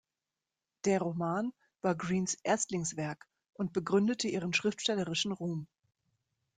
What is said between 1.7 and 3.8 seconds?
war Greens Erstlingswerk und